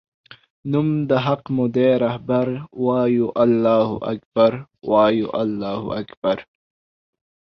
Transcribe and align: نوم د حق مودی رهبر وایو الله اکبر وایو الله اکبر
نوم 0.71 0.87
د 1.09 1.11
حق 1.25 1.43
مودی 1.57 1.89
رهبر 2.05 2.47
وایو 2.85 3.27
الله 3.43 3.87
اکبر 4.11 4.53
وایو 4.91 5.27
الله 5.41 5.81
اکبر 6.01 6.37